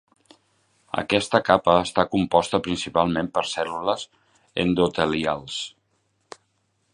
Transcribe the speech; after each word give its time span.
Aquesta 1.01 1.41
capa 1.49 1.75
està 1.87 2.05
composta 2.15 2.61
principalment 2.69 3.29
per 3.37 3.45
cèl·lules 3.51 4.07
endotelials. 4.65 5.61